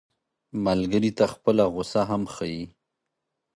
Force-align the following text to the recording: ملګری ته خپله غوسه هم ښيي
ملګری 0.65 1.11
ته 1.17 1.25
خپله 1.33 1.63
غوسه 1.73 2.01
هم 2.09 2.23
ښيي 2.33 2.63